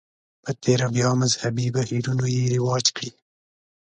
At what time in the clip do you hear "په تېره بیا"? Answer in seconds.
0.43-1.09